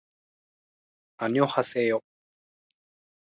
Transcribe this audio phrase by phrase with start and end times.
[1.17, 2.03] あにょはせよ